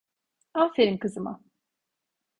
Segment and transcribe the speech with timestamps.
[0.53, 1.41] Aferin kızıma.